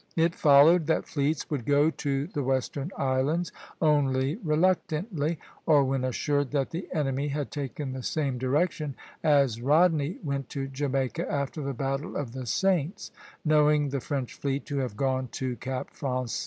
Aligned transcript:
It 0.15 0.33
followed 0.33 0.87
that 0.87 1.07
fleets 1.07 1.47
would 1.51 1.63
go 1.63 1.91
to 1.91 2.25
the 2.25 2.41
western 2.41 2.89
islands 2.97 3.51
only 3.79 4.37
reluctantly, 4.37 5.37
or 5.67 5.83
when 5.83 6.03
assured 6.03 6.49
that 6.53 6.71
the 6.71 6.89
enemy 6.91 7.27
had 7.27 7.51
taken 7.51 7.93
the 7.93 8.01
same 8.01 8.39
direction, 8.39 8.95
as 9.23 9.61
Rodney 9.61 10.17
went 10.23 10.49
to 10.49 10.67
Jamaica 10.67 11.31
after 11.31 11.61
the 11.61 11.75
Battle 11.75 12.15
of 12.15 12.31
the 12.31 12.47
Saints, 12.47 13.11
knowing 13.45 13.89
the 13.89 13.99
French 14.01 14.33
fleet 14.33 14.65
to 14.65 14.77
have 14.79 14.97
gone 14.97 15.27
to 15.33 15.55
Cap 15.57 15.91
Français. 15.93 16.39